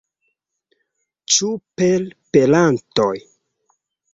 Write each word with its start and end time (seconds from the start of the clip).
Ĉu 1.35 1.49
per 1.81 2.07
perantoj? 2.37 3.15